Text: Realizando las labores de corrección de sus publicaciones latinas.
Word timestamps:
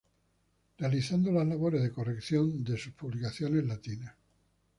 Realizando 0.79 1.31
las 1.31 1.45
labores 1.45 1.83
de 1.83 1.91
corrección 1.91 2.63
de 2.63 2.75
sus 2.75 2.91
publicaciones 2.93 3.63
latinas. 3.67 4.15